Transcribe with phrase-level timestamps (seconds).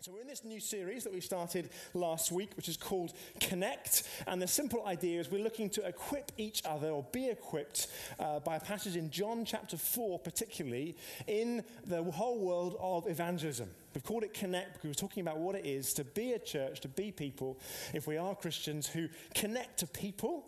[0.00, 4.04] So, we're in this new series that we started last week, which is called Connect.
[4.28, 7.88] And the simple idea is we're looking to equip each other or be equipped
[8.20, 10.94] uh, by a passage in John chapter 4, particularly
[11.26, 13.70] in the whole world of evangelism.
[13.92, 16.78] We've called it Connect because we're talking about what it is to be a church,
[16.82, 17.58] to be people,
[17.92, 20.46] if we are Christians who connect to people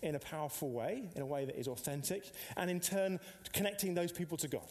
[0.00, 3.20] in a powerful way, in a way that is authentic, and in turn,
[3.52, 4.70] connecting those people to God.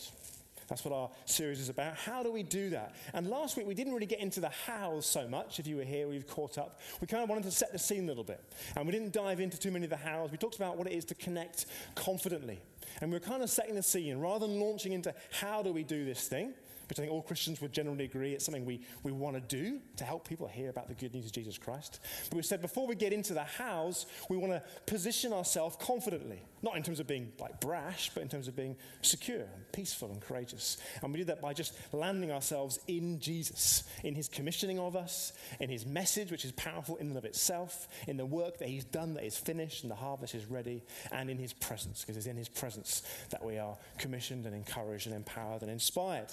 [0.68, 1.95] That's what our series is about.
[1.95, 2.95] How do we do that?
[3.14, 5.59] And last week we didn't really get into the how so much.
[5.59, 6.79] If you were here, we've caught up.
[7.01, 8.42] We kind of wanted to set the scene a little bit.
[8.75, 10.32] And we didn't dive into too many of the hows.
[10.32, 12.61] We talked about what it is to connect confidently.
[13.01, 14.18] And we we're kind of setting the scene.
[14.18, 16.54] Rather than launching into how do we do this thing,
[16.89, 19.79] which I think all Christians would generally agree it's something we, we want to do
[19.97, 22.00] to help people hear about the good news of Jesus Christ.
[22.29, 26.43] But we said before we get into the hows, we want to position ourselves confidently,
[26.65, 30.11] not in terms of being like brash, but in terms of being secure and peaceful
[30.11, 30.78] and courageous.
[31.01, 35.31] And we do that by just landing ourselves in Jesus, in his commissioning of us,
[35.59, 38.84] in his message, which is powerful in and of itself, in the work that he's
[38.84, 42.25] done that is finished and the harvest is ready, and in his presence, because it's
[42.25, 46.31] in his presence that we are commissioned and encouraged and empowered and inspired.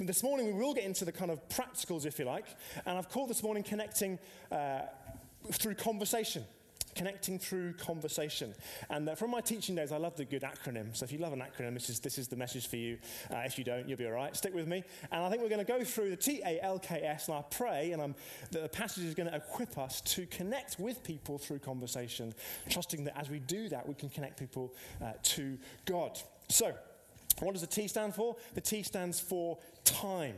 [0.00, 2.46] This morning, we will get into the kind of practicals, if you like.
[2.86, 4.18] And I've called this morning Connecting
[4.50, 4.80] uh,
[5.52, 6.44] Through Conversation.
[6.94, 8.54] Connecting through conversation.
[8.90, 10.96] And uh, from my teaching days, I love the good acronym.
[10.96, 12.98] So if you love an acronym, this is, this is the message for you.
[13.32, 14.36] Uh, if you don't, you'll be all right.
[14.36, 14.84] Stick with me.
[15.10, 17.36] And I think we're going to go through the T A L K S, and
[17.36, 18.14] I pray and I'm,
[18.50, 22.34] that the passage is going to equip us to connect with people through conversation,
[22.68, 26.18] trusting that as we do that, we can connect people uh, to God.
[26.48, 26.74] So,
[27.40, 28.36] what does the T stand for?
[28.54, 30.36] The T stands for time.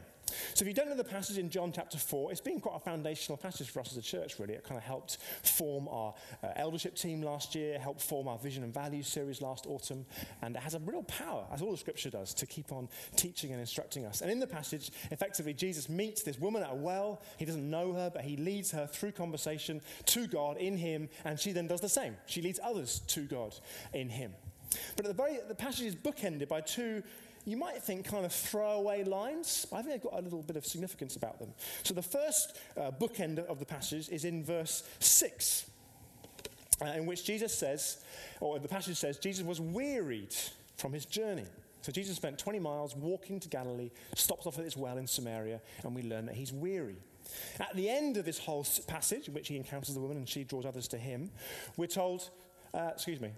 [0.55, 2.81] So, if you don't know the passage in John chapter 4, it's been quite a
[2.81, 4.55] foundational passage for us as a church, really.
[4.55, 8.65] It kind of helped form our uh, eldership team last year, helped form our vision
[8.65, 10.05] and values series last autumn,
[10.43, 13.53] and it has a real power, as all the scripture does, to keep on teaching
[13.53, 14.21] and instructing us.
[14.21, 17.23] And in the passage, effectively, Jesus meets this woman at a well.
[17.39, 21.39] He doesn't know her, but he leads her through conversation to God in him, and
[21.39, 22.17] she then does the same.
[22.27, 23.55] She leads others to God
[23.93, 24.33] in him.
[24.97, 27.03] But at the very, the passage is bookended by two,
[27.47, 29.67] you might think, kind of throwaway lines.
[29.71, 31.55] But I think they've got a little bit of significance about them.
[31.85, 35.71] So the first uh, bookend of the passage is in verse 6,
[36.83, 38.03] uh, in which Jesus says,
[38.41, 40.35] or the passage says, Jesus was wearied
[40.77, 41.47] from his journey.
[41.83, 45.61] So Jesus spent 20 miles walking to Galilee, stops off at this well in Samaria,
[45.85, 46.97] and we learn that he's weary.
[47.61, 50.43] At the end of this whole passage, in which he encounters the woman and she
[50.43, 51.31] draws others to him,
[51.77, 52.31] we're told,
[52.75, 53.31] uh, excuse me,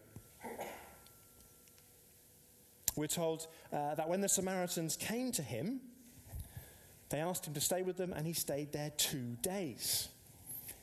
[2.98, 5.80] we're told uh, that when the Samaritans came to him,
[7.10, 10.08] they asked him to stay with them, and he stayed there two days.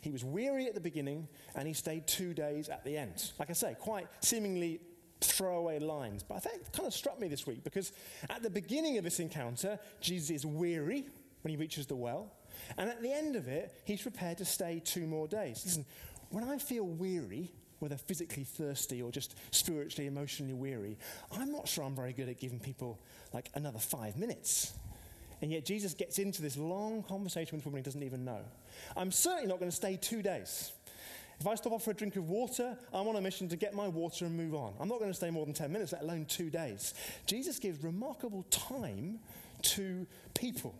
[0.02, 3.32] He was weary at the beginning, and he stayed two days at the end.
[3.40, 4.80] Like I say, quite seemingly
[5.22, 6.24] throwaway lines.
[6.24, 7.92] But I think it kind of struck me this week because
[8.30, 11.06] at the beginning of this encounter, Jesus is weary
[11.42, 12.34] when he reaches the well.
[12.78, 15.62] And at the end of it, he's prepared to stay two more days.
[15.66, 15.86] Listen,
[16.30, 20.98] when I feel weary, whether physically thirsty or just spiritually, emotionally weary,
[21.32, 23.00] I'm not sure I'm very good at giving people
[23.34, 24.74] like another five minutes.
[25.42, 28.40] And yet Jesus gets into this long conversation with a woman he doesn't even know.
[28.96, 30.72] I'm certainly not going to stay two days.
[31.40, 33.74] If I stop off for a drink of water, I'm on a mission to get
[33.74, 34.74] my water and move on.
[34.80, 36.94] I'm not going to stay more than 10 minutes, let alone two days.
[37.26, 39.20] Jesus gives remarkable time
[39.64, 40.76] to people.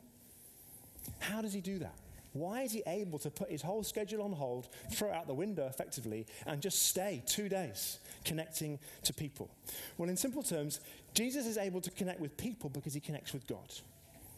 [1.20, 1.96] How does he do that?
[2.36, 5.34] Why is he able to put his whole schedule on hold, throw it out the
[5.34, 9.50] window effectively, and just stay two days connecting to people?
[9.98, 10.82] Well, in simple terms,
[11.14, 13.74] Jesus is able to connect with people because he connects with God.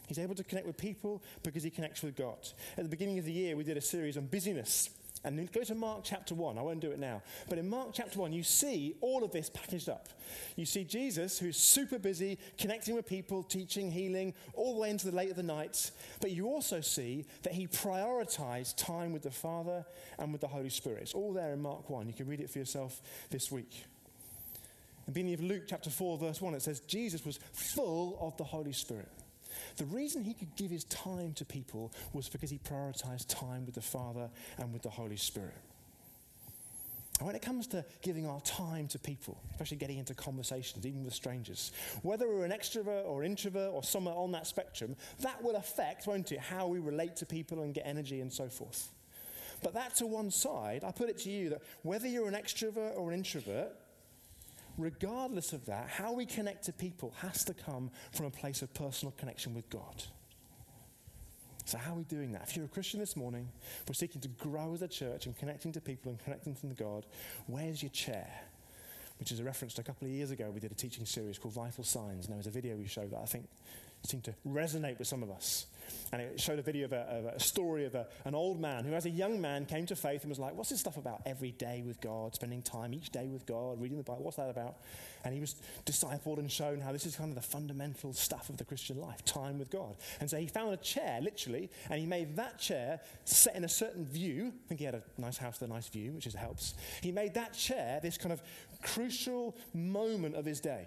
[0.06, 2.38] He's able to connect with people because he connects with God.
[2.76, 4.90] At the beginning of the year, we did a series on busyness.
[5.24, 6.58] And then go to Mark chapter 1.
[6.58, 7.22] I won't do it now.
[7.48, 10.08] But in Mark chapter 1, you see all of this packaged up.
[10.54, 15.10] You see Jesus, who's super busy, connecting with people, teaching, healing, all the way into
[15.10, 15.90] the late of the night.
[16.20, 19.84] But you also see that he prioritized time with the Father
[20.18, 21.02] and with the Holy Spirit.
[21.02, 22.06] It's all there in Mark 1.
[22.06, 23.84] You can read it for yourself this week.
[25.06, 28.36] In the beginning of Luke chapter 4, verse 1, it says, Jesus was full of
[28.36, 29.08] the Holy Spirit.
[29.78, 33.76] The reason he could give his time to people was because he prioritized time with
[33.76, 35.54] the Father and with the Holy Spirit.
[37.18, 41.04] And when it comes to giving our time to people, especially getting into conversations, even
[41.04, 41.72] with strangers,
[42.02, 46.30] whether we're an extrovert or introvert or somewhere on that spectrum, that will affect, won't
[46.30, 48.90] it, how we relate to people and get energy and so forth.
[49.62, 52.96] But that to one side, I put it to you that whether you're an extrovert
[52.96, 53.72] or an introvert,
[54.78, 58.72] regardless of that, how we connect to people has to come from a place of
[58.72, 60.04] personal connection with God.
[61.64, 62.44] So, how are we doing that?
[62.48, 63.46] If you're a Christian this morning,
[63.86, 67.04] we're seeking to grow as a church and connecting to people and connecting to God,
[67.46, 68.30] where's your chair?
[69.18, 71.38] Which is a reference to a couple of years ago, we did a teaching series
[71.38, 72.24] called Vital Signs.
[72.24, 73.48] And there was a video we showed that I think
[74.04, 75.66] seemed to resonate with some of us.
[76.12, 78.84] And it showed a video of a, of a story of a, an old man
[78.84, 81.22] who, as a young man, came to faith and was like, What's this stuff about
[81.26, 84.24] every day with God, spending time each day with God, reading the Bible?
[84.24, 84.76] What's that about?
[85.24, 88.56] And he was discipled and shown how this is kind of the fundamental stuff of
[88.56, 89.96] the Christian life time with God.
[90.20, 93.68] And so he found a chair, literally, and he made that chair set in a
[93.68, 94.52] certain view.
[94.64, 96.74] I think he had a nice house with a nice view, which is, helps.
[97.02, 98.42] He made that chair this kind of
[98.82, 100.86] crucial moment of his day.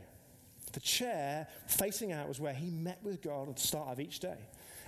[0.72, 4.20] The chair facing out was where he met with God at the start of each
[4.20, 4.38] day.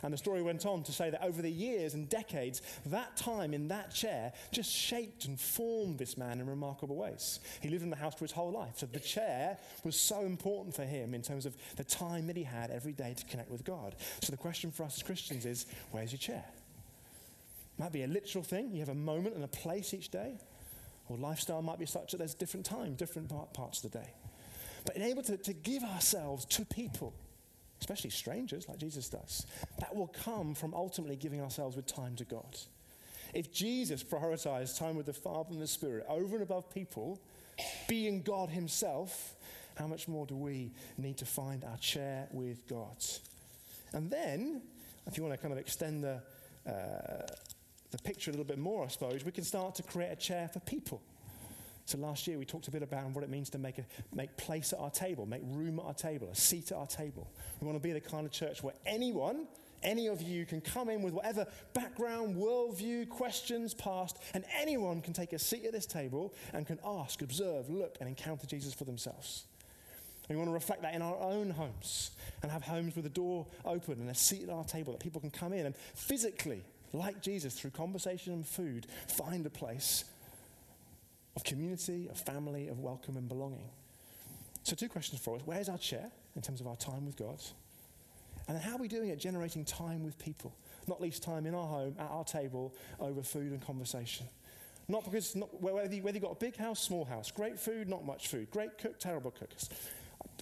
[0.03, 3.53] And the story went on to say that over the years and decades, that time
[3.53, 7.39] in that chair just shaped and formed this man in remarkable ways.
[7.61, 8.73] He lived in the house for his whole life.
[8.75, 12.43] So the chair was so important for him in terms of the time that he
[12.43, 13.95] had every day to connect with God.
[14.21, 16.43] So the question for us as Christians is where's your chair?
[17.77, 18.73] Might be a literal thing.
[18.73, 20.37] You have a moment and a place each day.
[21.07, 24.13] Or lifestyle might be such that there's different time, different parts of the day.
[24.85, 27.13] But being able to, to give ourselves to people
[27.83, 29.45] especially strangers like Jesus does,
[29.79, 32.57] that will come from ultimately giving ourselves with time to God.
[33.33, 37.19] If Jesus prioritized time with the Father and the Spirit over and above people,
[37.89, 39.35] being God Himself,
[39.75, 43.03] how much more do we need to find our chair with God?
[43.91, 44.61] And then,
[45.05, 46.21] if you want to kind of extend the,
[46.65, 47.27] uh,
[47.91, 50.47] the picture a little bit more, I suppose, we can start to create a chair
[50.47, 51.01] for people.
[51.85, 54.35] So last year we talked a bit about what it means to make, a, make
[54.37, 57.29] place at our table, make room at our table, a seat at our table.
[57.59, 59.47] We want to be the kind of church where anyone,
[59.83, 65.11] any of you can come in with whatever background, worldview, questions, past, and anyone can
[65.11, 68.85] take a seat at this table and can ask, observe, look, and encounter Jesus for
[68.85, 69.43] themselves.
[70.29, 73.45] We want to reflect that in our own homes and have homes with a door
[73.65, 76.63] open and a seat at our table that people can come in and physically,
[76.93, 80.05] like Jesus, through conversation and food, find a place
[81.35, 83.69] of community, of family, of welcome and belonging.
[84.63, 85.41] So, two questions for us.
[85.45, 87.41] Where's our chair in terms of our time with God?
[88.47, 90.53] And how are we doing at generating time with people?
[90.87, 94.25] Not least time in our home, at our table, over food and conversation.
[94.87, 97.87] Not because, not, whether, you, whether you've got a big house, small house, great food,
[97.87, 99.49] not much food, great cook, terrible cook.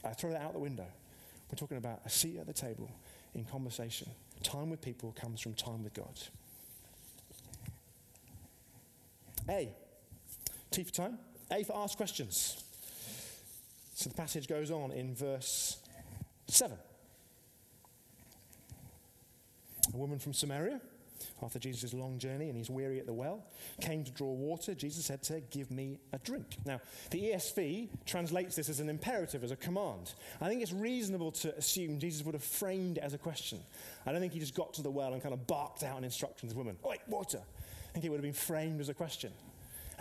[0.03, 0.87] I, I throw that out the window.
[1.51, 2.89] We're talking about a seat at the table
[3.35, 4.09] in conversation.
[4.41, 6.19] Time with people comes from time with God.
[9.49, 9.69] A,
[10.71, 11.19] T for time.
[11.51, 12.63] A for ask questions.
[13.93, 15.77] So the passage goes on in verse
[16.47, 16.77] 7.
[19.93, 20.79] A woman from Samaria,
[21.43, 23.43] after Jesus' long journey and he's weary at the well,
[23.81, 24.73] came to draw water.
[24.73, 26.55] Jesus said to her, Give me a drink.
[26.65, 26.79] Now,
[27.09, 30.13] the ESV translates this as an imperative, as a command.
[30.39, 33.59] I think it's reasonable to assume Jesus would have framed it as a question.
[34.05, 36.05] I don't think he just got to the well and kind of barked out an
[36.05, 37.41] instruction to the woman, Oi, water.
[37.89, 39.33] I think it would have been framed as a question.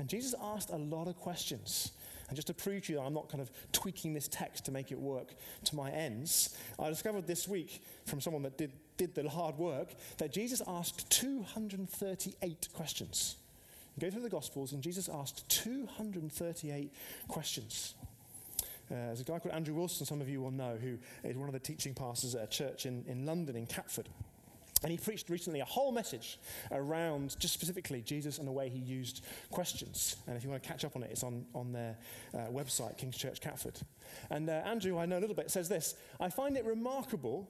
[0.00, 1.92] And Jesus asked a lot of questions.
[2.28, 4.72] And just to prove to you that I'm not kind of tweaking this text to
[4.72, 9.14] make it work to my ends, I discovered this week from someone that did, did
[9.14, 13.36] the hard work that Jesus asked 238 questions.
[13.94, 16.94] You go through the Gospels, and Jesus asked 238
[17.28, 17.94] questions.
[18.90, 21.48] Uh, there's a guy called Andrew Wilson, some of you will know, who is one
[21.48, 24.08] of the teaching pastors at a church in, in London, in Catford.
[24.82, 26.38] And he preached recently a whole message
[26.72, 30.16] around just specifically Jesus and the way he used questions.
[30.26, 31.96] And if you want to catch up on it, it's on, on their
[32.34, 33.78] uh, website, King's Church Catford.
[34.30, 37.48] And uh, Andrew, I know a little bit, says this I find it remarkable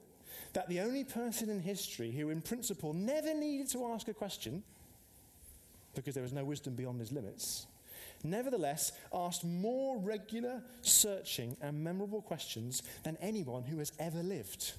[0.53, 4.63] that the only person in history who, in principle, never needed to ask a question
[5.95, 7.67] because there was no wisdom beyond his limits,
[8.23, 14.73] nevertheless asked more regular, searching, and memorable questions than anyone who has ever lived.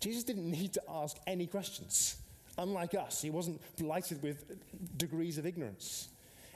[0.00, 2.16] Jesus didn't need to ask any questions.
[2.58, 4.44] Unlike us, he wasn't blighted with
[4.96, 6.08] degrees of ignorance.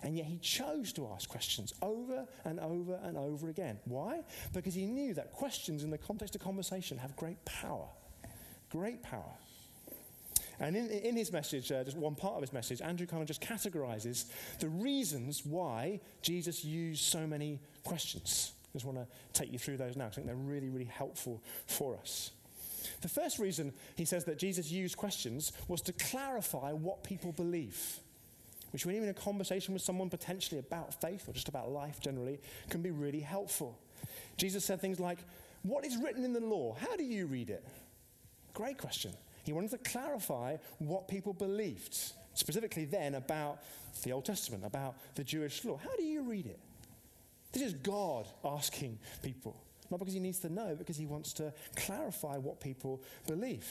[0.03, 3.79] And yet he chose to ask questions over and over and over again.
[3.85, 4.23] Why?
[4.55, 7.87] Because he knew that questions in the context of conversation have great power.
[8.71, 9.35] Great power.
[10.59, 13.29] And in, in his message, uh, just one part of his message, Andrew kind of
[13.29, 14.27] just categorizes
[14.59, 18.53] the reasons why Jesus used so many questions.
[18.65, 20.07] I just want to take you through those now.
[20.07, 22.31] I think they're really, really helpful for us.
[23.01, 27.99] The first reason he says that Jesus used questions was to clarify what people believe,
[28.73, 32.01] which, when you're in a conversation with someone potentially about faith or just about life
[32.01, 33.79] generally, can be really helpful.
[34.37, 35.19] Jesus said things like,
[35.63, 36.77] What is written in the law?
[36.81, 37.65] How do you read it?
[38.55, 39.13] Great question.
[39.45, 41.97] He wanted to clarify what people believed,
[42.35, 43.61] specifically then about
[44.03, 45.79] the Old Testament, about the Jewish law.
[45.83, 46.59] How do you read it?
[47.53, 49.57] This is God asking people.
[49.91, 53.67] Not because he needs to know, because he wants to clarify what people believe.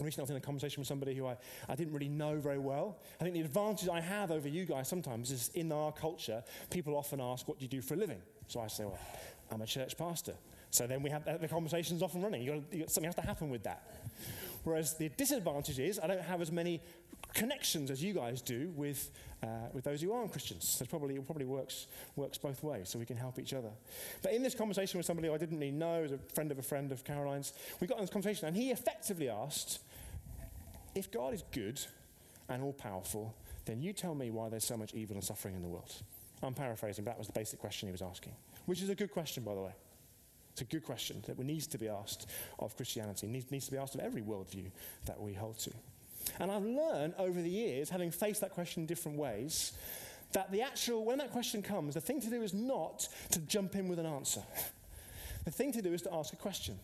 [0.00, 1.36] Recently, I was in a conversation with somebody who I,
[1.68, 2.96] I didn't really know very well.
[3.20, 6.96] I think the advantage I have over you guys sometimes is in our culture, people
[6.96, 8.20] often ask, What do you do for a living?
[8.48, 8.98] So I say, Well,
[9.50, 10.34] I'm a church pastor.
[10.70, 12.42] So then we have the conversation's off and running.
[12.42, 13.82] You got, something has to happen with that.
[14.64, 16.80] Whereas the disadvantage is I don't have as many
[17.34, 19.10] connections as you guys do with,
[19.42, 20.68] uh, with those who aren't Christians.
[20.68, 21.86] So it probably, it probably works,
[22.16, 23.70] works both ways, so we can help each other.
[24.22, 26.90] But in this conversation with somebody I didn't really know, a friend of a friend
[26.92, 29.80] of Caroline's, we got in this conversation, and he effectively asked,
[30.94, 31.80] if God is good
[32.48, 35.62] and all powerful, then you tell me why there's so much evil and suffering in
[35.62, 35.92] the world.
[36.42, 38.32] I'm paraphrasing, but that was the basic question he was asking,
[38.66, 39.72] which is a good question, by the way.
[40.60, 42.26] It's a good question that needs to be asked
[42.58, 44.70] of Christianity, needs, needs to be asked of every worldview
[45.06, 45.70] that we hold to.
[46.38, 49.72] And I've learned over the years, having faced that question in different ways,
[50.32, 53.74] that the actual, when that question comes, the thing to do is not to jump
[53.74, 54.42] in with an answer.
[55.46, 56.78] The thing to do is to ask a question.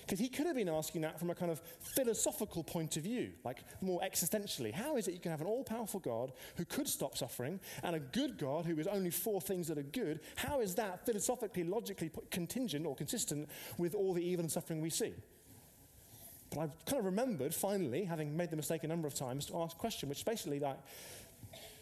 [0.00, 3.32] Because he could have been asking that from a kind of philosophical point of view,
[3.44, 4.72] like more existentially.
[4.72, 7.96] How is it you can have an all powerful God who could stop suffering and
[7.96, 10.20] a good God who is only for things that are good?
[10.36, 13.48] How is that philosophically, logically contingent or consistent
[13.78, 15.12] with all the evil and suffering we see?
[16.50, 19.56] But I've kind of remembered, finally, having made the mistake a number of times, to
[19.56, 20.78] ask a question which basically like,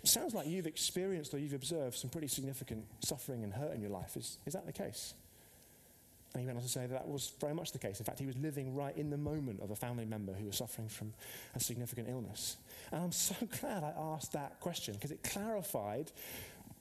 [0.05, 3.91] sounds like you've experienced or you've observed some pretty significant suffering and hurt in your
[3.91, 4.17] life.
[4.17, 5.15] Is, is that the case?
[6.35, 7.99] And he went on to say that that was very much the case.
[7.99, 10.57] In fact, he was living right in the moment of a family member who was
[10.57, 11.13] suffering from
[11.55, 12.57] a significant illness.
[12.91, 16.11] And I'm so glad I asked that question because it clarified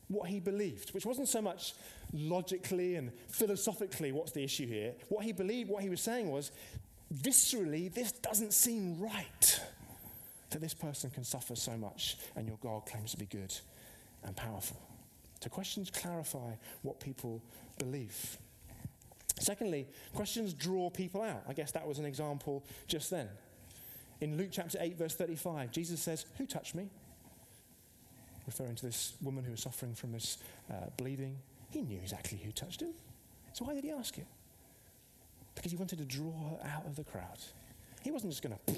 [0.08, 1.74] what he believed, which wasn't so much
[2.12, 4.94] logically and philosophically what's the issue here.
[5.08, 6.50] What he believed, what he was saying was,
[7.14, 9.60] viscerally, this doesn't seem right
[10.50, 13.54] that this person can suffer so much and your God claims to be good
[14.24, 14.80] and powerful.
[15.40, 17.42] So questions clarify what people
[17.78, 18.38] believe.
[19.42, 21.42] Secondly, questions draw people out.
[21.48, 23.28] I guess that was an example just then.
[24.20, 26.88] In Luke chapter 8, verse 35, Jesus says, Who touched me?
[28.46, 30.38] Referring to this woman who was suffering from this
[30.70, 31.38] uh, bleeding.
[31.70, 32.92] He knew exactly who touched him.
[33.52, 34.26] So why did he ask it?
[35.56, 37.38] Because he wanted to draw her out of the crowd.
[38.02, 38.74] He wasn't just going to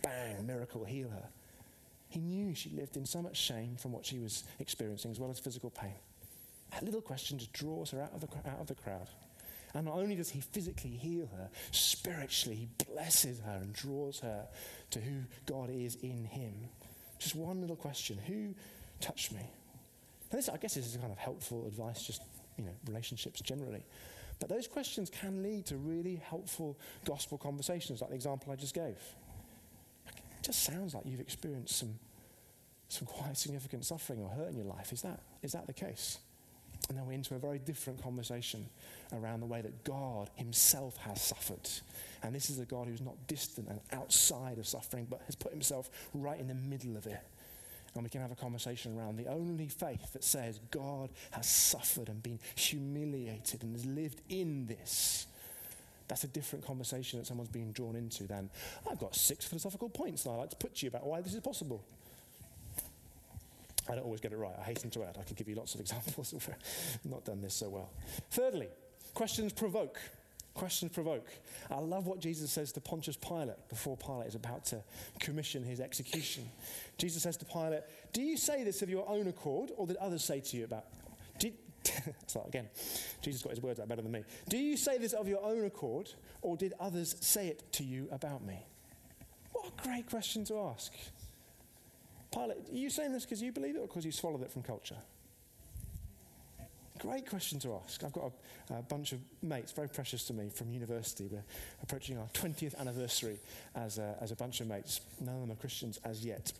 [0.00, 1.28] bang, miracle, heal her.
[2.08, 5.30] He knew she lived in so much shame from what she was experiencing, as well
[5.30, 5.94] as physical pain.
[6.70, 9.08] That little question just draws her out of the, out of the crowd.
[9.74, 14.46] And not only does he physically heal her, spiritually, he blesses her and draws her
[14.90, 16.54] to who God is in him.
[17.18, 18.54] Just one little question Who
[19.00, 19.40] touched me?
[20.30, 22.22] Now this, I guess, this is kind of helpful advice, just,
[22.56, 23.84] you know, relationships generally.
[24.40, 28.74] But those questions can lead to really helpful gospel conversations, like the example I just
[28.74, 28.96] gave.
[30.08, 31.94] It just sounds like you've experienced some,
[32.88, 34.92] some quite significant suffering or hurt in your life.
[34.92, 36.18] Is that, is that the case?
[36.92, 38.66] And then we're into a very different conversation
[39.14, 41.66] around the way that God Himself has suffered.
[42.22, 45.52] And this is a God who's not distant and outside of suffering, but has put
[45.52, 47.22] Himself right in the middle of it.
[47.94, 52.10] And we can have a conversation around the only faith that says God has suffered
[52.10, 55.26] and been humiliated and has lived in this.
[56.08, 58.50] That's a different conversation that someone's being drawn into than,
[58.90, 61.32] I've got six philosophical points that I'd like to put to you about why this
[61.32, 61.82] is possible.
[63.88, 64.54] I don't always get it right.
[64.58, 65.16] I hasten to add.
[65.20, 66.48] I could give you lots of examples of
[67.04, 67.90] not done this so well.
[68.30, 68.68] Thirdly,
[69.14, 69.98] questions provoke.
[70.54, 71.26] Questions provoke.
[71.70, 74.82] I love what Jesus says to Pontius Pilate before Pilate is about to
[75.18, 76.44] commission his execution.
[76.98, 80.22] Jesus says to Pilate, Do you say this of your own accord, or did others
[80.22, 80.84] say to you about?
[81.38, 81.54] Did,
[82.46, 82.68] again.
[83.22, 84.24] Jesus got his words out better than me.
[84.48, 86.12] Do you say this of your own accord,
[86.42, 88.64] or did others say it to you about me?
[89.52, 90.92] What a great question to ask.
[92.32, 94.62] Pilate, are you saying this because you believe it or because you swallowed it from
[94.62, 94.96] culture?
[96.98, 98.02] Great question to ask.
[98.04, 98.32] I've got
[98.70, 101.28] a, a, bunch of mates, very precious to me, from university.
[101.30, 101.42] We're
[101.82, 103.38] approaching our 20th anniversary
[103.74, 105.00] as a, as a bunch of mates.
[105.20, 106.52] None of them are Christians as yet.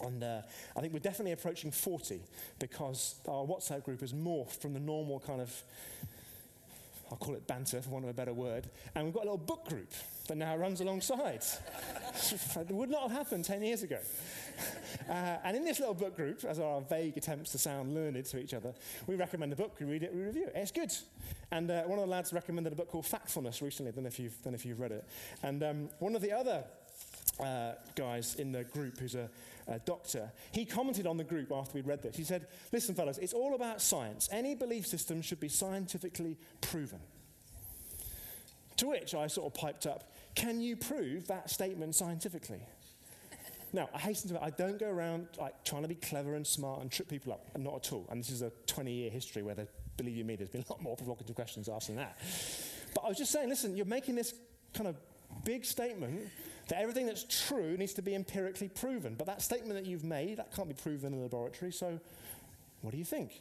[0.00, 0.40] And uh,
[0.76, 2.20] I think we're definitely approaching 40
[2.58, 5.62] because our WhatsApp group has morphed from the normal kind of,
[7.10, 9.38] I'll call it banter for want of a better word, and we've got a little
[9.38, 9.92] book group
[10.28, 11.42] that now runs alongside.
[12.56, 13.98] it would not have happened 10 years ago.
[15.08, 18.38] Uh, and in this little book group, as our vague attempts to sound learned to
[18.40, 18.74] each other,
[19.06, 20.52] we recommend a book, we read it, we review it.
[20.54, 20.90] It's good.
[21.52, 23.92] And uh, one of the lads recommended a book called Factfulness recently.
[23.92, 25.04] Know if you've, don't if you've read it.
[25.44, 26.64] And um, one of the other
[27.40, 29.28] uh, guys in the group who's a,
[29.68, 32.16] a, doctor, he commented on the group after we'd read this.
[32.16, 34.28] He said, Listen, fellas, it's all about science.
[34.32, 37.00] Any belief system should be scientifically proven.
[38.78, 42.62] To which I sort of piped up, Can you prove that statement scientifically?
[43.72, 46.46] Now, I hasten to add, I don't go around like trying to be clever and
[46.46, 47.46] smart and trip people up.
[47.58, 48.06] Not at all.
[48.10, 49.54] And this is a 20-year history where,
[49.96, 52.16] believe you me, there's been a lot more provocative questions asked than that.
[52.94, 54.32] But I was just saying, listen, you're making this
[54.72, 54.96] kind of
[55.44, 56.30] big statement
[56.68, 59.14] that everything that's true needs to be empirically proven.
[59.14, 61.72] But that statement that you've made, that can't be proven in a laboratory.
[61.72, 62.00] So,
[62.82, 63.40] what do you think?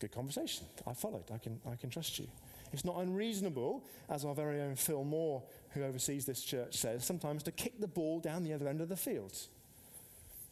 [0.00, 0.66] Good conversation.
[0.86, 1.24] I followed.
[1.32, 2.28] I can, I can trust you.
[2.72, 7.42] It's not unreasonable, as our very own Phil Moore, who oversees this church, says, sometimes
[7.44, 9.36] to kick the ball down the other end of the field.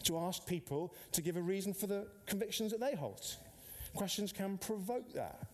[0.04, 3.36] To ask people to give a reason for the convictions that they hold.
[3.94, 5.46] Questions can provoke that.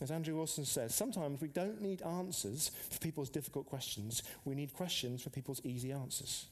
[0.00, 4.72] As Andrew Wilson says, sometimes we don't need answers for people's difficult questions, we need
[4.72, 6.46] questions for people's easy answers.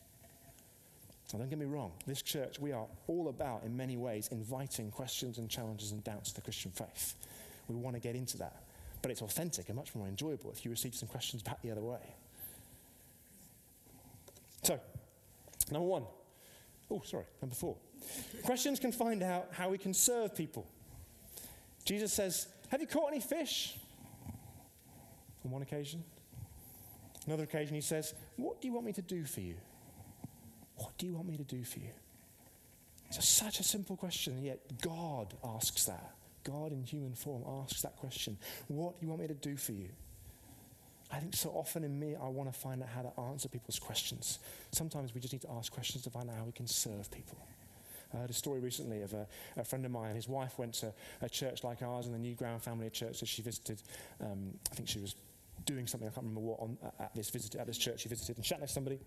[1.33, 4.91] Now, don't get me wrong, this church, we are all about, in many ways, inviting
[4.91, 7.15] questions and challenges and doubts to the Christian faith.
[7.69, 8.63] We want to get into that.
[9.03, 11.83] But it's authentic and much more enjoyable if you receive some questions back the other
[11.83, 12.01] way.
[14.63, 14.81] So,
[15.71, 16.05] number one.
[16.91, 17.77] Oh, sorry, number four.
[18.43, 20.67] questions can find out how we can serve people.
[21.85, 23.77] Jesus says, Have you caught any fish?
[25.45, 26.05] On one occasion.
[27.27, 29.57] Another occasion, he says, What do you want me to do for you?
[30.77, 31.91] What do you want me to do for you?
[33.09, 36.15] It's a, such a simple question, yet God asks that.
[36.45, 39.73] God in human form asks that question What do you want me to do for
[39.73, 39.89] you?
[41.11, 43.79] I think so often in me, I want to find out how to answer people's
[43.79, 44.39] questions.
[44.73, 47.39] Sometimes we just need to ask questions to find out how we can serve people.
[48.15, 50.15] I heard a story recently of a, a friend of mine.
[50.15, 53.27] His wife went to a church like ours in the New Ground Family Church that
[53.29, 53.83] she visited.
[54.21, 55.15] Um, I think she was
[55.67, 58.37] doing something, I can't remember what, on, at, this visit, at this church she visited,
[58.37, 58.99] and chatting to somebody.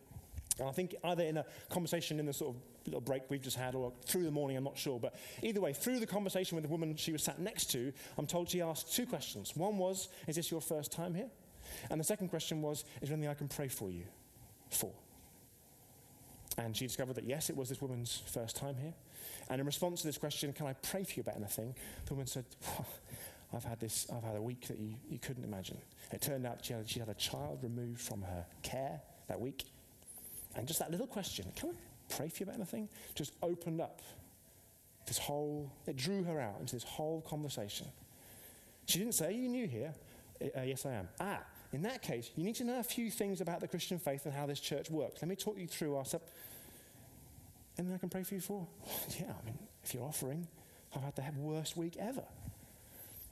[0.60, 3.58] And I think either in a conversation in the sort of little break we've just
[3.58, 5.00] had or through the morning, I'm not sure.
[5.00, 8.28] But either way, through the conversation with the woman she was sat next to, I'm
[8.28, 9.56] told she asked two questions.
[9.56, 11.30] One was, Is this your first time here?
[11.90, 14.04] And the second question was, Is there anything I can pray for you
[14.70, 14.92] for?
[16.66, 18.94] And she discovered that yes, it was this woman's first time here.
[19.50, 21.74] And in response to this question, Can I pray for you about anything?
[22.06, 22.46] The woman said,
[23.54, 25.78] I've had this, I've had a week that you, you couldn't imagine.
[26.12, 29.66] It turned out she had, she had a child removed from her care that week.
[30.56, 32.88] And just that little question, can I pray for you about anything?
[33.16, 34.02] Just opened up
[35.08, 37.88] this whole, it drew her out into this whole conversation.
[38.86, 39.94] She didn't say, you new here?
[40.42, 41.10] Uh, yes, I am.
[41.20, 41.40] Ah,
[41.74, 44.34] in that case, you need to know a few things about the Christian faith and
[44.34, 45.22] how this church works.
[45.22, 46.22] Let me talk you through our sub.
[47.82, 48.68] Anything I can pray for you for?
[49.20, 50.48] Yeah, I mean, if you're offering,
[50.96, 52.24] I've had the worst week ever.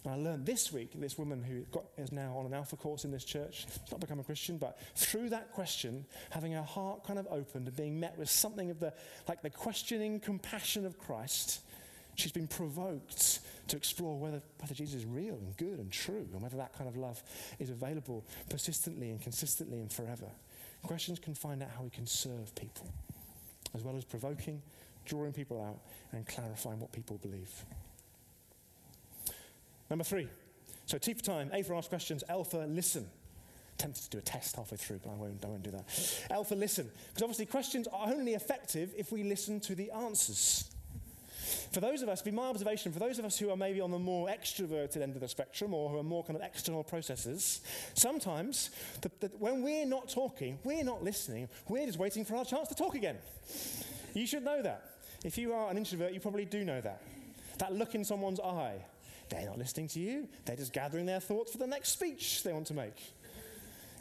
[0.04, 3.06] And I learned this week, this woman who got, is now on an alpha course
[3.06, 7.04] in this church, she's not become a Christian, but through that question, having her heart
[7.04, 8.92] kind of opened and being met with something of the,
[9.28, 11.60] like the questioning compassion of Christ,
[12.16, 16.42] she's been provoked to explore whether, whether Jesus is real and good and true, and
[16.42, 17.22] whether that kind of love
[17.60, 20.32] is available persistently and consistently and forever.
[20.82, 22.92] Questions can find out how we can serve people,
[23.76, 24.62] as well as provoking,
[25.06, 25.80] drawing people out,
[26.12, 27.50] and clarifying what people believe.
[29.90, 30.28] Number three.
[30.86, 33.08] So T for time, A for ask questions, L for listen.
[33.78, 36.26] Tempted to do a test halfway through, but I won't, I won't do that.
[36.30, 36.90] L for listen.
[37.08, 40.70] Because obviously questions are only effective if we listen to the answers.
[41.72, 43.92] For those of us, be my observation, for those of us who are maybe on
[43.92, 47.60] the more extroverted end of the spectrum or who are more kind of external processors,
[47.94, 52.46] sometimes the, the, when we're not talking, we're not listening, we're just waiting for our
[52.46, 53.18] chance to talk again.
[54.14, 54.84] You should know that.
[55.24, 57.02] If you are an introvert, you probably do know that.
[57.60, 58.80] That look in someone's eye
[59.30, 60.28] they're not listening to you.
[60.46, 62.96] They're just gathering their thoughts for the next speech they want to make.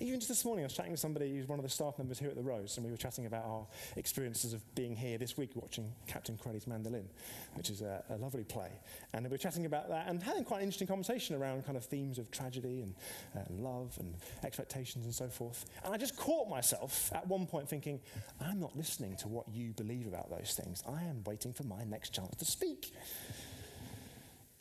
[0.01, 2.21] Even just this morning, I was chatting with somebody who's one of the staff members
[2.21, 5.37] here at the Rose, and we were chatting about our experiences of being here this
[5.37, 7.09] week watching Captain Corelli's Mandolin,
[7.55, 8.71] which is a, a, lovely play.
[9.13, 11.85] And we were chatting about that and having quite an interesting conversation around kind of
[11.85, 12.95] themes of tragedy and,
[13.37, 15.65] uh, and love and expectations and so forth.
[15.85, 18.01] And I just caught myself at one point thinking,
[18.41, 20.85] I'm not listening to what you believe about those things.
[20.89, 22.93] I am waiting for my next chance to speak.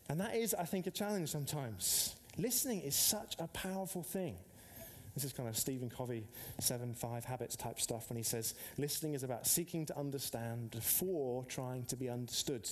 [0.10, 2.16] And that is, I think, a challenge sometimes.
[2.40, 4.38] Listening is such a powerful thing.
[5.18, 6.28] This is kind of Stephen Covey,
[6.60, 11.44] seven, five habits type stuff when he says, listening is about seeking to understand before
[11.46, 12.70] trying to be understood.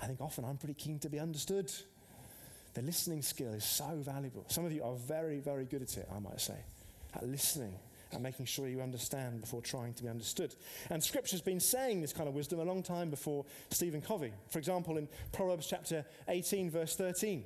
[0.00, 1.72] I think often I'm pretty keen to be understood.
[2.74, 4.44] The listening skill is so valuable.
[4.46, 6.58] Some of you are very, very good at it, I might say,
[7.12, 7.74] at listening
[8.12, 10.54] and making sure you understand before trying to be understood.
[10.90, 14.32] And Scripture's been saying this kind of wisdom a long time before Stephen Covey.
[14.48, 17.42] For example, in Proverbs chapter 18, verse 13,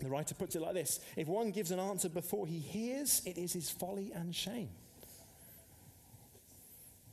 [0.00, 3.36] the writer puts it like this If one gives an answer before he hears, it
[3.38, 4.70] is his folly and shame.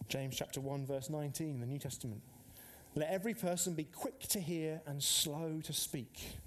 [0.07, 2.21] James chapter 1, verse 19, the New Testament.
[2.93, 6.37] Let every person be quick to hear and slow to speak.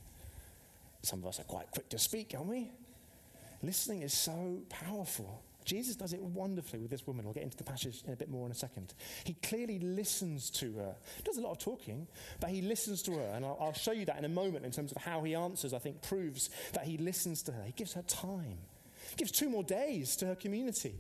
[1.02, 2.70] Some of us are quite quick to speak, aren't we?
[3.62, 5.42] Listening is so powerful.
[5.68, 7.26] Jesus does it wonderfully with this woman.
[7.26, 8.94] We'll get into the passage in a bit more in a second.
[9.24, 10.96] He clearly listens to her.
[11.18, 12.08] He does a lot of talking,
[12.40, 13.32] but he listens to her.
[13.34, 15.74] And I'll, I'll show you that in a moment in terms of how he answers,
[15.74, 17.62] I think, proves that he listens to her.
[17.64, 18.56] He gives her time,
[19.10, 20.94] he gives two more days to her community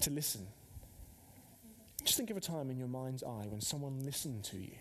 [0.00, 0.46] to listen.
[2.02, 4.72] Just think of a time in your mind's eye when someone listened to you.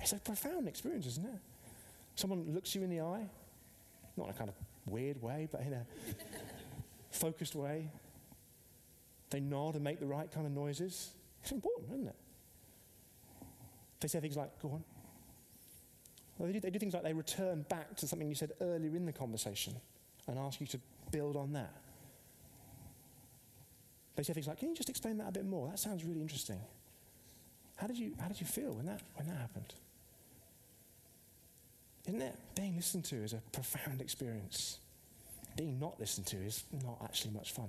[0.00, 1.40] It's a profound experience, isn't it?
[2.16, 3.30] Someone looks you in the eye,
[4.16, 5.86] not in a kind of weird way, but in a
[7.12, 7.92] focused way.
[9.30, 11.10] They nod and make the right kind of noises.
[11.42, 12.16] It's important, isn't it?
[14.00, 14.84] They say things like, go on.
[16.38, 18.94] Well, they do, they do things like they return back to something you said earlier
[18.94, 19.74] in the conversation
[20.28, 21.72] and ask you to build on that.
[24.14, 25.68] They say things like, can you just explain that a bit more?
[25.68, 26.60] That sounds really interesting.
[27.76, 29.74] How did you, how did you feel when that, when that happened?
[32.06, 32.34] Isn't it?
[32.54, 34.78] Being listened to is a profound experience.
[35.56, 37.68] Being not listened to is not actually much fun.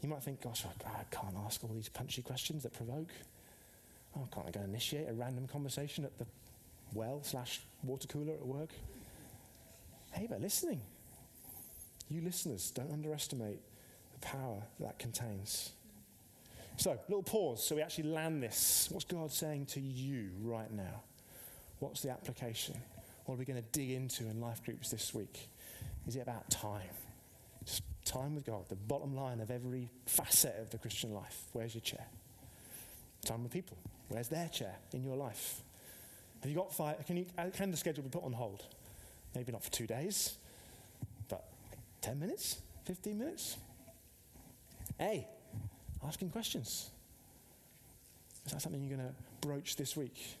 [0.00, 3.10] You might think, gosh, I, I can't ask all these punchy questions that provoke.
[4.16, 6.26] Oh, can't I go and initiate a random conversation at the
[6.94, 8.70] well slash water cooler at work?
[10.12, 10.80] Hey, but listening.
[12.08, 13.58] You listeners, don't underestimate
[14.12, 15.72] the power that contains.
[16.76, 18.88] So, little pause so we actually land this.
[18.90, 21.02] What's God saying to you right now?
[21.80, 22.76] What's the application?
[23.24, 25.48] What are we going to dig into in life groups this week?
[26.06, 26.80] Is it about time?
[28.08, 31.42] Time with God, the bottom line of every facet of the Christian life.
[31.52, 32.06] Where's your chair?
[33.22, 33.76] Time with people.
[34.08, 35.60] Where's their chair in your life?
[36.40, 37.04] Have you got five?
[37.06, 38.64] Can, you, uh, can the schedule be put on hold?
[39.34, 40.38] Maybe not for two days,
[41.28, 41.44] but
[42.00, 42.62] 10 minutes?
[42.86, 43.58] 15 minutes?
[44.98, 45.28] A,
[46.02, 46.88] asking questions.
[48.46, 49.14] Is that something you're going to
[49.46, 50.37] broach this week?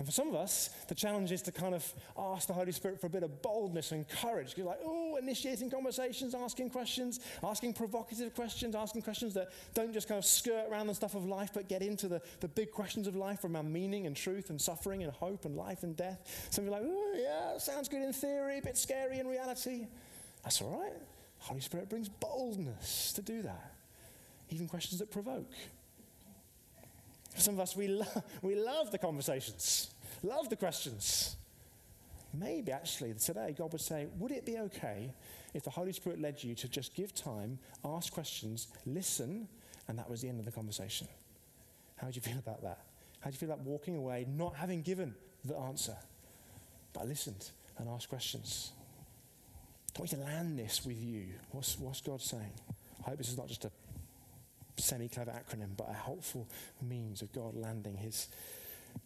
[0.00, 1.84] And for some of us, the challenge is to kind of
[2.16, 4.54] ask the Holy Spirit for a bit of boldness and courage.
[4.56, 10.08] You're like, oh, initiating conversations, asking questions, asking provocative questions, asking questions that don't just
[10.08, 13.06] kind of skirt around the stuff of life, but get into the, the big questions
[13.06, 16.48] of life around meaning and truth and suffering and hope and life and death.
[16.48, 19.26] Some of you are like, oh, yeah, sounds good in theory, a bit scary in
[19.26, 19.86] reality.
[20.44, 20.96] That's all right.
[21.40, 23.74] Holy Spirit brings boldness to do that,
[24.48, 25.52] even questions that provoke.
[27.34, 28.06] For some of us, we, lo-
[28.42, 29.90] we love the conversations,
[30.22, 31.36] love the questions.
[32.32, 35.12] Maybe actually today God would say, Would it be okay
[35.52, 39.48] if the Holy Spirit led you to just give time, ask questions, listen,
[39.88, 41.08] and that was the end of the conversation?
[41.96, 42.78] How do you feel about that?
[43.20, 45.14] How do you feel about walking away not having given
[45.44, 45.96] the answer,
[46.92, 48.72] but listened and asked questions?
[49.96, 51.26] I want you to land this with you.
[51.50, 52.52] What's, what's God saying?
[53.04, 53.70] I hope this is not just a
[54.80, 56.48] semi clever acronym, but a helpful
[56.82, 58.28] means of God landing his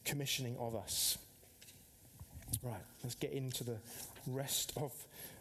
[0.04, 1.18] commissioning of us.
[2.62, 3.78] Right, let's get into the
[4.26, 4.92] rest of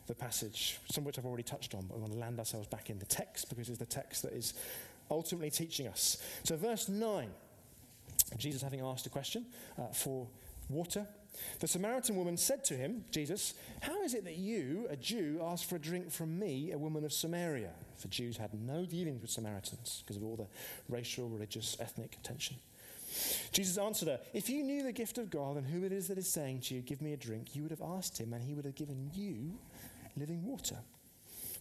[0.07, 2.67] the passage, some of which I've already touched on, but we want to land ourselves
[2.67, 4.53] back in the text because it's the text that is
[5.09, 6.21] ultimately teaching us.
[6.43, 7.29] So, verse 9,
[8.37, 9.45] Jesus having asked a question
[9.77, 10.27] uh, for
[10.69, 11.07] water
[11.59, 15.67] the Samaritan woman said to him, Jesus, How is it that you, a Jew, ask
[15.67, 17.71] for a drink from me, a woman of Samaria?
[17.97, 20.47] For Jews had no dealings with Samaritans because of all the
[20.89, 22.57] racial, religious, ethnic tension.
[23.51, 26.17] Jesus answered her, If you knew the gift of God and who it is that
[26.17, 28.53] is saying to you, Give me a drink, you would have asked him, and he
[28.53, 29.53] would have given you
[30.17, 30.77] living water.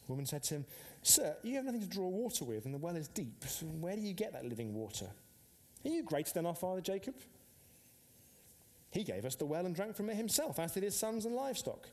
[0.07, 0.64] The woman said to him,
[1.03, 3.45] Sir, you have nothing to draw water with, and the well is deep.
[3.47, 5.07] So where do you get that living water?
[5.85, 7.14] Are you greater than our father Jacob?
[8.90, 11.35] He gave us the well and drank from it himself, as did his sons and
[11.35, 11.88] livestock.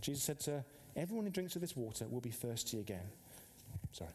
[0.00, 0.64] Jesus said to her,
[0.96, 3.10] Everyone who drinks of this water will be thirsty again.
[3.92, 4.10] Sorry.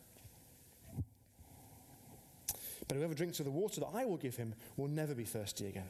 [2.88, 5.68] But whoever drinks of the water that I will give him will never be thirsty
[5.68, 5.90] again.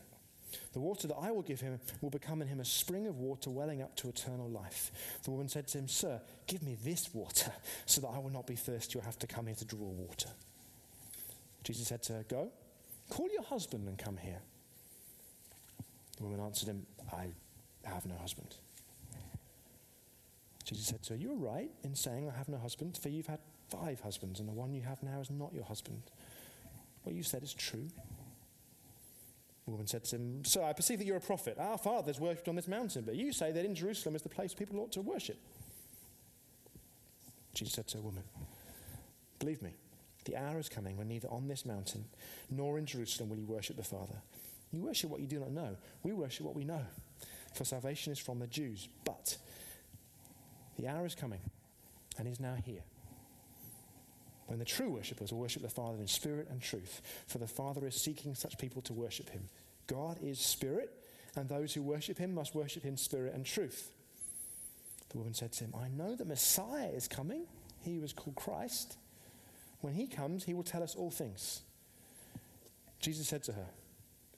[0.74, 3.50] The water that I will give him will become in him a spring of water
[3.50, 4.92] welling up to eternal life.
[5.24, 7.52] The woman said to him, Sir, give me this water
[7.86, 10.30] so that I will not be thirsty or have to come here to draw water.
[11.64, 12.50] Jesus said to her, Go,
[13.10, 14.40] call your husband and come here.
[16.18, 17.28] The woman answered him, I
[17.84, 18.56] have no husband.
[20.64, 23.40] Jesus said to her, You're right in saying, I have no husband, for you've had
[23.70, 26.02] five husbands, and the one you have now is not your husband.
[27.04, 27.88] What you said is true.
[29.66, 31.58] The woman said to him, Sir, I perceive that you're a prophet.
[31.60, 34.54] Our fathers worshipped on this mountain, but you say that in Jerusalem is the place
[34.54, 35.38] people ought to worship.
[37.54, 38.24] Jesus said to a woman,
[39.40, 39.72] Believe me,
[40.26, 42.06] the hour is coming when neither on this mountain
[42.50, 44.16] nor in Jerusalem will you worship the Father.
[44.72, 45.76] You worship what you do not know.
[46.04, 46.82] We worship what we know.
[47.54, 48.88] For salvation is from the Jews.
[49.04, 49.38] But
[50.78, 51.42] the hour is coming
[52.18, 52.84] and is now here
[54.48, 57.02] when the true worshippers will worship the Father in spirit and truth.
[57.28, 59.44] For the Father is seeking such people to worship him.
[59.88, 60.92] God is spirit,
[61.36, 63.92] and those who worship him must worship in spirit and truth.
[65.10, 67.46] The woman said to him, I know the Messiah is coming.
[67.82, 68.98] He was called Christ.
[69.82, 71.62] When he comes, he will tell us all things.
[73.00, 73.68] Jesus said to her,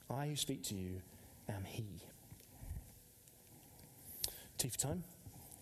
[0.09, 1.01] I who speak to you
[1.47, 1.85] am He.
[4.57, 5.03] T for time,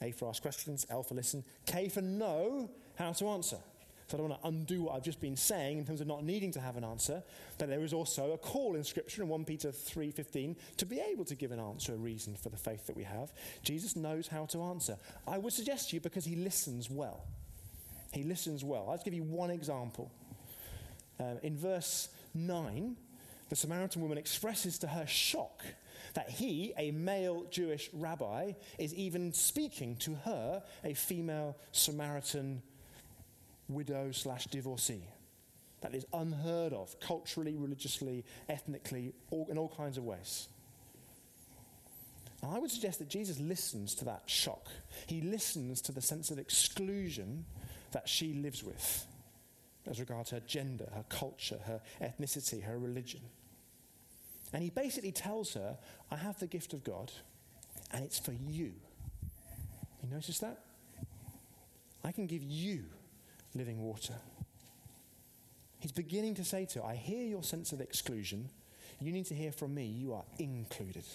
[0.02, 3.58] A for ask questions, L for listen, K for know how to answer.
[4.08, 6.24] So I don't want to undo what I've just been saying in terms of not
[6.24, 7.22] needing to have an answer.
[7.58, 11.26] But there is also a call in Scripture in 1 Peter 3.15 to be able
[11.26, 13.34] to give an answer, a reason for the faith that we have.
[13.64, 14.98] Jesus knows how to answer.
[15.28, 17.26] I would suggest to you because he listens well.
[18.14, 18.86] He listens well.
[18.88, 20.10] I'll just give you one example.
[21.20, 22.96] Uh, in verse 9,
[23.50, 25.64] the Samaritan woman expresses to her shock
[26.14, 32.62] that he, a male Jewish rabbi, is even speaking to her, a female Samaritan
[33.70, 35.04] widow slash divorcee.
[35.82, 40.48] That is unheard of culturally, religiously, ethnically, all, in all kinds of ways.
[42.42, 44.68] And I would suggest that Jesus listens to that shock.
[45.08, 47.46] He listens to the sense of exclusion
[47.92, 49.06] that she lives with
[49.90, 53.22] as regards her gender, her culture, her ethnicity, her religion.
[54.54, 55.78] And he basically tells her,
[56.12, 57.12] I have the gift of God,
[57.92, 58.74] and it's for you.
[60.04, 60.60] You notice that?
[62.04, 62.86] I can give you
[63.58, 64.16] living water.
[65.80, 68.50] He's beginning to say to her, I hear your sense of exclusion.
[69.00, 69.86] You need to hear from me.
[69.86, 71.06] You are included.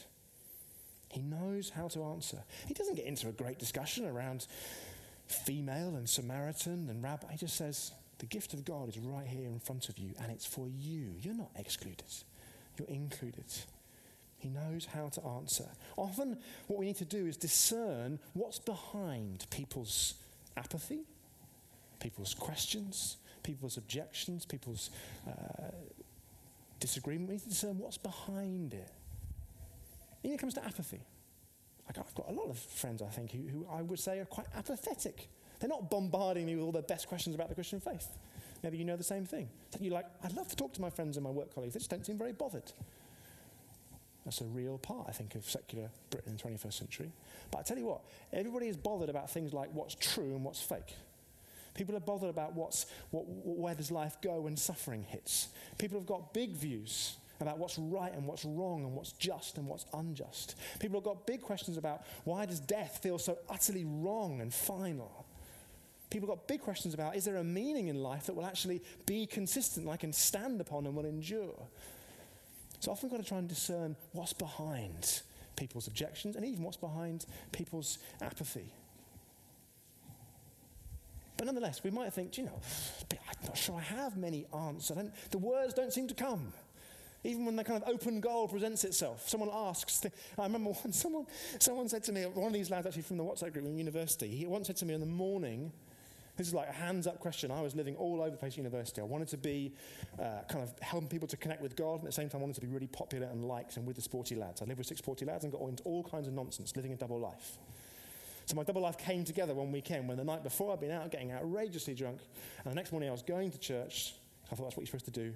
[1.08, 2.38] He knows how to answer.
[2.66, 4.46] He doesn't get into a great discussion around
[5.26, 7.32] female and Samaritan and rabbi.
[7.32, 10.30] He just says, The gift of God is right here in front of you, and
[10.30, 11.14] it's for you.
[11.20, 12.04] You're not excluded,
[12.78, 13.44] you're included.
[14.38, 15.68] He knows how to answer.
[15.96, 20.14] Often, what we need to do is discern what's behind people's
[20.56, 21.04] apathy,
[22.02, 24.90] people's questions, people's objections, people's
[25.26, 25.70] uh,
[26.80, 27.28] disagreement.
[27.28, 28.90] We need to discern what's behind it.
[30.22, 31.00] When it comes to apathy,
[31.86, 34.24] like I've got a lot of friends, I think, who, who I would say are
[34.24, 35.28] quite apathetic.
[35.60, 38.08] They're not bombarding me with all the best questions about the Christian faith.
[38.62, 39.48] Maybe you know the same thing.
[39.80, 41.74] You're like, I'd love to talk to my friends and my work colleagues.
[41.74, 42.72] They just don't seem very bothered.
[44.24, 47.12] That's a real part, I think, of secular Britain in the 21st century.
[47.50, 50.62] But I tell you what, everybody is bothered about things like what's true and what's
[50.62, 50.94] fake.
[51.74, 55.48] People are bothered about what's, what, where does life go when suffering hits.
[55.78, 59.66] People have got big views about what's right and what's wrong and what's just and
[59.66, 60.56] what's unjust.
[60.78, 65.26] People have got big questions about why does death feel so utterly wrong and final.
[66.08, 68.82] People have got big questions about is there a meaning in life that will actually
[69.06, 71.68] be consistent, I can stand upon and will endure.
[72.80, 75.22] So often we've got to try and discern what's behind
[75.56, 78.72] people's objections and even what's behind people's apathy.
[81.42, 82.60] But nonetheless, we might think, you know,
[83.10, 84.96] I'm not sure I have many answers.
[85.32, 86.52] the words don't seem to come.
[87.24, 90.06] Even when the kind of open goal presents itself, someone asks.
[90.38, 91.26] I remember once someone,
[91.58, 94.28] someone said to me, one of these lads actually from the WhatsApp group in university,
[94.28, 95.72] he once said to me in the morning,
[96.36, 97.50] this is like a hands up question.
[97.50, 99.00] I was living all over the place at university.
[99.00, 99.72] I wanted to be
[100.20, 102.42] uh, kind of helping people to connect with God, and at the same time, I
[102.42, 104.62] wanted to be really popular and liked and with the sporty lads.
[104.62, 106.96] I lived with six sporty lads and got into all kinds of nonsense, living a
[106.96, 107.58] double life.
[108.52, 111.10] So my double life came together one weekend when the night before I'd been out
[111.10, 112.18] getting outrageously drunk,
[112.62, 114.14] and the next morning I was going to church.
[114.50, 115.32] I thought that's what you're supposed to do.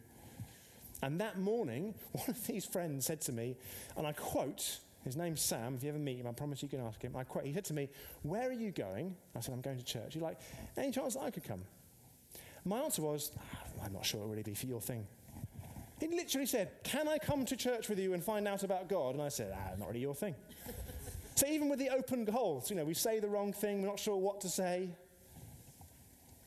[1.03, 3.57] And that morning, one of these friends said to me,
[3.97, 5.77] and I quote, his name's Sam.
[5.77, 7.17] If you ever meet him, I promise you can ask him.
[7.17, 7.89] I quote, he said to me,
[8.23, 9.17] Where are you going?
[9.35, 10.13] I said, I'm going to church.
[10.13, 10.39] He's like,
[10.77, 11.63] Any chance that I could come?
[12.67, 15.07] My answer was, ah, I'm not sure it'll really be for your thing.
[16.01, 19.15] He literally said, Can I come to church with you and find out about God?
[19.15, 20.35] And I said, Ah, not really your thing.
[21.37, 23.99] So even with the open goals, you know, we say the wrong thing, we're not
[23.99, 24.89] sure what to say.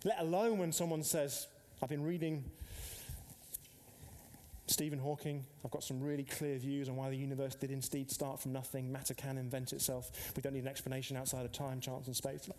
[0.03, 1.47] Let alone when someone says,
[1.81, 2.43] I've been reading
[4.65, 5.45] Stephen Hawking.
[5.63, 8.91] I've got some really clear views on why the universe did indeed start from nothing.
[8.91, 10.33] Matter can invent itself.
[10.35, 12.49] We don't need an explanation outside of time, chance, and space.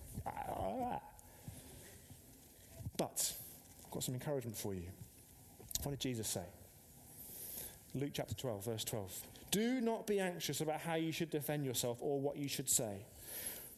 [2.97, 3.35] But
[3.85, 4.87] I've got some encouragement for you.
[5.83, 6.45] What did Jesus say?
[7.95, 9.21] Luke chapter 12, verse 12.
[9.51, 13.05] Do not be anxious about how you should defend yourself or what you should say.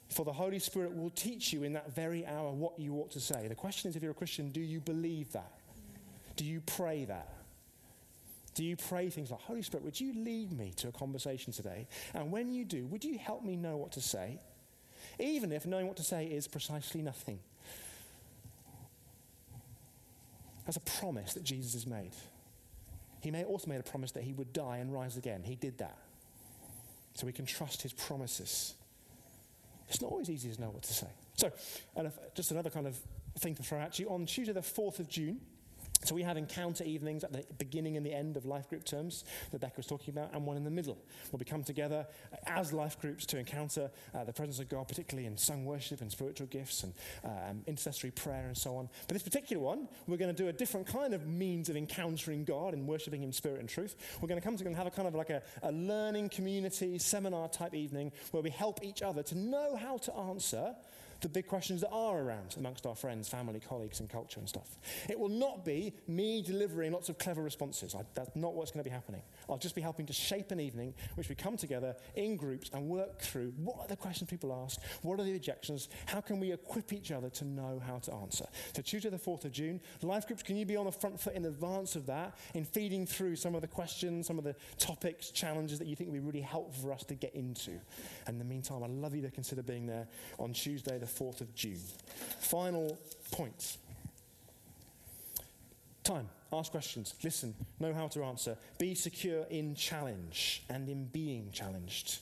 [0.08, 3.20] For the Holy Spirit will teach you in that very hour what you ought to
[3.20, 3.48] say.
[3.48, 5.52] The question is if you're a Christian, do you believe that?
[6.36, 7.32] Do you pray that?
[8.54, 11.88] Do you pray things like, Holy Spirit, would you lead me to a conversation today?
[12.12, 14.38] And when you do, would you help me know what to say?
[15.18, 17.38] Even if knowing what to say is precisely nothing.
[20.66, 22.12] That's a promise that Jesus has made.
[23.22, 25.42] He may also made a promise that he would die and rise again.
[25.44, 25.96] He did that.
[27.14, 28.74] So we can trust his promises.
[29.88, 31.06] It's not always easy to know what to say.
[31.36, 31.52] So,
[31.94, 32.96] and just another kind of
[33.38, 34.08] thing to throw at you.
[34.08, 35.40] On Tuesday, the 4th of June,
[36.04, 39.24] so we have encounter evenings at the beginning and the end of life group terms
[39.50, 40.98] that Becca was talking about, and one in the middle.
[41.30, 42.06] Where we come together
[42.46, 46.10] as life groups to encounter uh, the presence of God, particularly in sung worship and
[46.10, 48.88] spiritual gifts and um, intercessory prayer and so on.
[49.06, 52.44] But this particular one, we're going to do a different kind of means of encountering
[52.44, 53.94] God and worshiping Him spirit and truth.
[54.20, 56.98] We're going to come together and have a kind of like a, a learning community
[56.98, 60.74] seminar type evening where we help each other to know how to answer
[61.22, 64.78] the big questions that are around amongst our friends, family, colleagues, and culture and stuff.
[65.08, 67.94] It will not be me delivering lots of clever responses.
[67.94, 69.22] I, that's not what's going to be happening.
[69.48, 72.88] I'll just be helping to shape an evening which we come together in groups and
[72.88, 76.52] work through what are the questions people ask, what are the objections, how can we
[76.52, 78.46] equip each other to know how to answer.
[78.74, 81.34] So, Tuesday, the 4th of June, life groups, can you be on the front foot
[81.34, 85.30] in advance of that in feeding through some of the questions, some of the topics,
[85.30, 87.72] challenges that you think would be really helpful for us to get into?
[88.26, 90.08] And in the meantime, I'd love you to consider being there
[90.38, 91.80] on Tuesday, the 4th of June.
[92.40, 92.98] Final
[93.30, 93.76] point
[96.04, 96.28] time.
[96.52, 97.14] Ask questions.
[97.22, 97.54] Listen.
[97.80, 98.56] Know how to answer.
[98.78, 102.18] Be secure in challenge and in being challenged.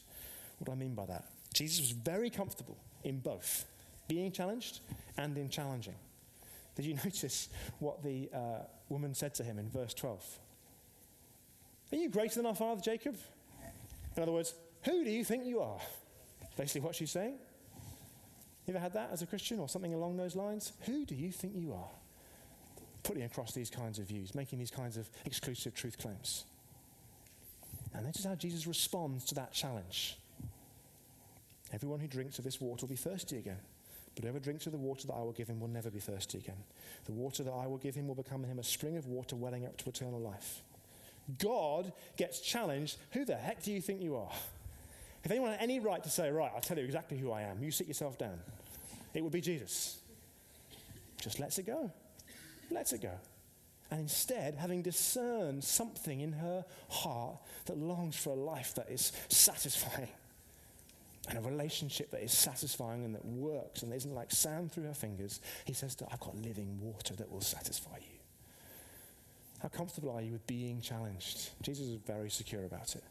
[0.59, 1.25] What do I mean by that?
[1.53, 3.65] Jesus was very comfortable in both
[4.09, 4.81] being challenged
[5.17, 5.95] and in challenging.
[6.77, 7.49] Did you notice
[7.79, 8.39] what the uh,
[8.89, 10.39] woman said to him in verse 12?
[11.93, 13.17] Are you greater than our father Jacob?
[14.17, 15.79] In other words, who do you think you are?
[16.57, 17.37] Basically, what she's saying.
[18.71, 20.75] You ever had that as a Christian or something along those lines?
[20.83, 21.89] Who do you think you are?
[23.03, 26.45] Putting across these kinds of views, making these kinds of exclusive truth claims.
[27.93, 30.17] And is how Jesus responds to that challenge.
[31.73, 33.59] Everyone who drinks of this water will be thirsty again.
[34.15, 36.39] But whoever drinks of the water that I will give him will never be thirsty
[36.39, 36.63] again.
[37.07, 39.35] The water that I will give him will become in him a spring of water
[39.35, 40.63] welling up to eternal life.
[41.41, 42.99] God gets challenged.
[43.15, 44.31] Who the heck do you think you are?
[45.25, 47.63] If anyone had any right to say, right, I'll tell you exactly who I am,
[47.63, 48.39] you sit yourself down,
[49.15, 49.99] it would be Jesus.
[51.21, 51.91] Just lets it go.
[52.71, 53.13] Lets it go.
[53.91, 59.13] And instead, having discerned something in her heart that longs for a life that is
[59.29, 60.09] satisfying
[61.29, 64.95] and a relationship that is satisfying and that works and isn't like sand through her
[64.95, 68.19] fingers, he says to her, I've got living water that will satisfy you.
[69.59, 71.51] How comfortable are you with being challenged?
[71.63, 73.05] Jesus is very secure about it.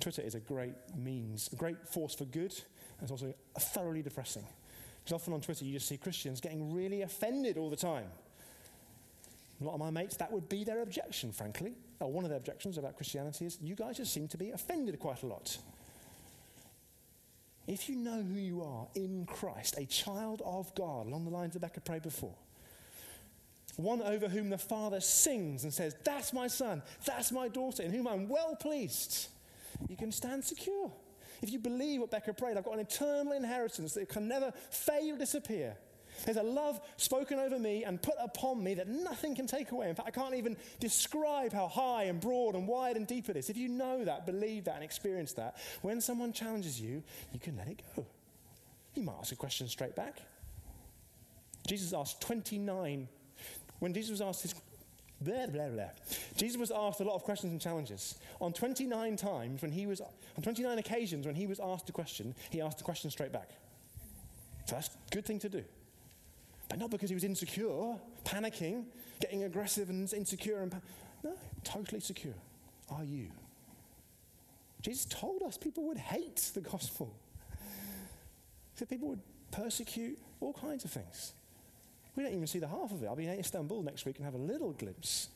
[0.00, 2.54] Twitter is a great means, a great force for good,
[3.02, 4.44] it's also thoroughly depressing.
[5.04, 8.06] Because often on Twitter, you just see Christians getting really offended all the time.
[9.60, 11.74] A lot of my mates, that would be their objection, frankly.
[12.00, 14.98] Or one of their objections about Christianity is you guys just seem to be offended
[14.98, 15.58] quite a lot.
[17.66, 21.56] If you know who you are in Christ, a child of God, along the lines
[21.56, 22.34] Becca prayed before,
[23.76, 27.92] one over whom the Father sings and says, That's my son, that's my daughter, in
[27.92, 29.28] whom I'm well pleased
[29.88, 30.90] you can stand secure.
[31.42, 35.14] If you believe what Becca prayed, I've got an eternal inheritance that can never fail
[35.14, 35.76] or disappear.
[36.24, 39.88] There's a love spoken over me and put upon me that nothing can take away.
[39.88, 43.36] In fact, I can't even describe how high and broad and wide and deep it
[43.36, 43.50] is.
[43.50, 47.56] If you know that, believe that, and experience that, when someone challenges you, you can
[47.56, 48.04] let it go.
[48.94, 50.20] You might ask a question straight back.
[51.66, 53.08] Jesus asked 29.
[53.78, 54.54] When Jesus was asked his
[55.20, 55.90] Blah, blah, blah.
[56.36, 58.16] Jesus was asked a lot of questions and challenges.
[58.40, 62.34] On 29 times, when he was, on 29 occasions when he was asked a question,
[62.50, 63.50] he asked the question straight back.
[64.66, 65.64] So that's a good thing to do.
[66.68, 68.84] But not because he was insecure, panicking,
[69.20, 70.60] getting aggressive and insecure.
[70.60, 70.80] And
[71.24, 71.32] no,
[71.64, 72.34] totally secure.
[72.90, 73.28] Are you?
[74.82, 77.14] Jesus told us people would hate the gospel.
[78.74, 81.32] Said people would persecute all kinds of things.
[82.18, 83.06] We don't even see the half of it.
[83.06, 85.28] I'll be in Istanbul next week and have a little glimpse.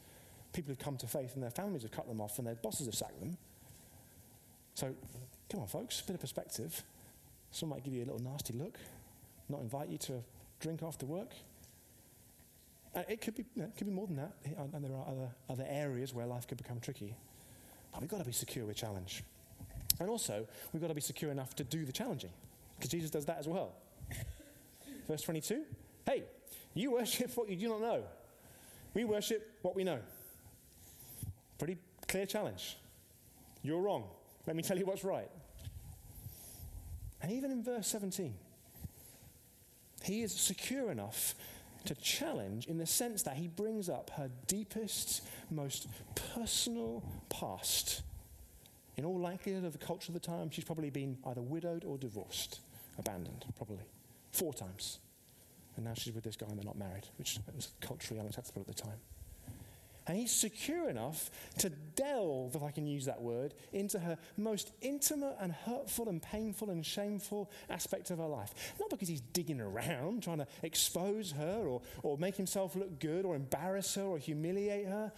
[0.52, 2.86] People have come to faith and their families have cut them off and their bosses
[2.86, 3.36] have sacked them.
[4.74, 4.92] So,
[5.48, 6.82] come on, folks, a bit of perspective.
[7.52, 8.78] Some might give you a little nasty look,
[9.48, 10.20] not invite you to a
[10.58, 11.30] drink after work.
[12.96, 15.66] Uh, it could be, it could be more than that, and there are other, other
[15.68, 17.14] areas where life could become tricky.
[17.92, 19.22] But we've got to be secure with challenge.
[20.00, 22.30] And also, we've got to be secure enough to do the challenging,
[22.76, 23.72] because Jesus does that as well.
[25.06, 25.62] Verse 22
[26.04, 26.24] Hey,
[26.74, 28.02] you worship what you do not know.
[28.94, 29.98] We worship what we know.
[31.58, 32.76] Pretty clear challenge.
[33.62, 34.04] You're wrong.
[34.46, 35.30] Let me tell you what's right.
[37.22, 38.34] And even in verse 17,
[40.02, 41.34] he is secure enough
[41.84, 45.86] to challenge in the sense that he brings up her deepest, most
[46.34, 48.02] personal past.
[48.96, 51.96] In all likelihood of the culture of the time, she's probably been either widowed or
[51.96, 52.60] divorced,
[52.98, 53.86] abandoned, probably,
[54.32, 54.98] four times.
[55.76, 58.66] And now she's with this guy and they're not married, which was culturally unacceptable at
[58.66, 58.98] the time.
[60.06, 64.72] And he's secure enough to delve, if I can use that word, into her most
[64.80, 68.74] intimate and hurtful and painful and shameful aspect of her life.
[68.80, 73.24] Not because he's digging around trying to expose her or, or make himself look good
[73.24, 75.12] or embarrass her or humiliate her.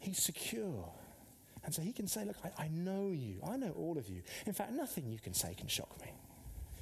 [0.00, 0.90] He's secure.
[1.64, 3.40] And so he can say, Look, I, I know you.
[3.46, 4.22] I know all of you.
[4.46, 6.10] In fact, nothing you can say can shock me.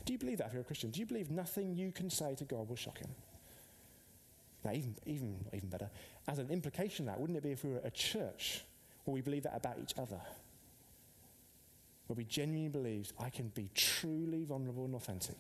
[0.07, 0.91] Do you believe that if you're a Christian?
[0.91, 3.11] Do you believe nothing you can say to God will shock him?
[4.65, 5.91] Now, even, even, even better,
[6.27, 8.65] as an implication of that, wouldn't it be if we were a church
[9.05, 10.21] where we believe that about each other?
[12.07, 15.39] where we genuinely believe I can be truly vulnerable and authentic.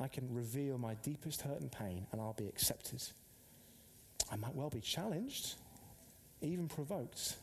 [0.00, 3.02] I can reveal my deepest hurt and pain, and I'll be accepted.
[4.30, 5.54] I might well be challenged,
[6.40, 7.36] even provoked,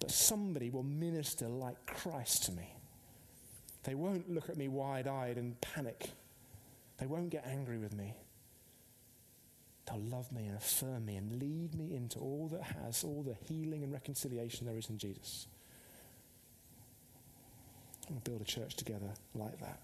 [0.00, 2.72] but somebody will minister like Christ to me.
[3.88, 6.10] They won't look at me wide eyed and panic.
[6.98, 8.12] They won't get angry with me.
[9.86, 13.34] They'll love me and affirm me and lead me into all that has all the
[13.46, 15.46] healing and reconciliation there is in Jesus.
[18.06, 19.80] I'm going to build a church together like that.